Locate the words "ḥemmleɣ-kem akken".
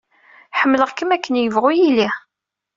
0.59-1.39